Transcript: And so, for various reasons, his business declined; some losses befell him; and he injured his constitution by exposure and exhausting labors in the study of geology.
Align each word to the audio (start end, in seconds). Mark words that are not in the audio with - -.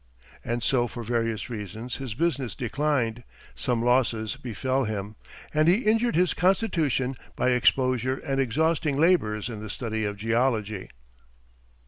And 0.43 0.63
so, 0.63 0.87
for 0.87 1.03
various 1.03 1.47
reasons, 1.47 1.97
his 1.97 2.15
business 2.15 2.55
declined; 2.55 3.23
some 3.53 3.85
losses 3.85 4.35
befell 4.35 4.85
him; 4.85 5.15
and 5.53 5.67
he 5.67 5.81
injured 5.85 6.15
his 6.15 6.33
constitution 6.33 7.15
by 7.35 7.49
exposure 7.51 8.17
and 8.17 8.41
exhausting 8.41 8.97
labors 8.97 9.47
in 9.47 9.59
the 9.59 9.69
study 9.69 10.03
of 10.05 10.17
geology. 10.17 10.89